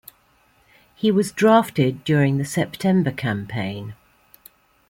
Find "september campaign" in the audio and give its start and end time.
2.43-3.93